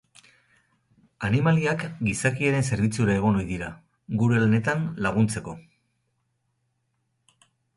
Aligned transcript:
Animaliak 1.29 1.83
gizakiaren 2.07 2.65
zerbitzura 2.71 3.17
egon 3.21 3.37
ohi 3.41 3.45
dira, 3.51 3.69
gure 4.23 4.41
lanetan 4.45 4.83
laguntzeko. 5.07 5.57